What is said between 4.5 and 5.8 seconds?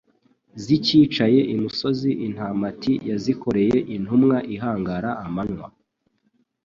ihangara amanywa